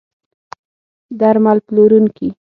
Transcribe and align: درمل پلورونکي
درمل 1.19 1.57
پلورونکي 1.67 2.27